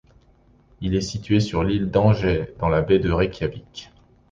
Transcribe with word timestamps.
Il 0.81 0.95
est 0.95 1.01
situé 1.01 1.39
sur 1.39 1.63
l'île 1.63 1.91
d'Engey, 1.91 2.55
dans 2.57 2.69
la 2.69 2.81
baie 2.81 2.97
de 2.97 3.11
Reykjavik. 3.11 3.91